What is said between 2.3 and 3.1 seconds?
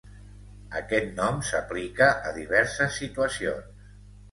a diverses